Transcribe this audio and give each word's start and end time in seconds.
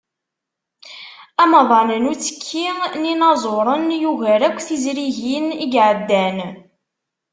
Amḍan 1.41 1.89
n 2.01 2.09
uttekki 2.11 2.67
n 2.99 3.01
yinaẓuren 3.09 3.87
yugar 4.03 4.41
akk 4.47 4.59
tizrigin 4.67 5.47
i 5.53 5.57
iɛeddan. 5.77 6.37